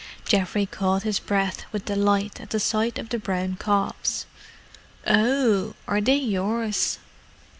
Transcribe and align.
Geoffrey 0.25 0.65
caught 0.65 1.03
his 1.03 1.19
breath 1.19 1.65
with 1.71 1.85
delight 1.85 2.41
at 2.41 2.49
the 2.49 2.59
sight 2.59 2.97
of 2.97 3.09
the 3.09 3.19
brown 3.19 3.55
cobs. 3.55 4.25
"Oh 5.05 5.69
h! 5.71 5.75
Are 5.87 6.01
they 6.01 6.15
yours?" 6.17 6.97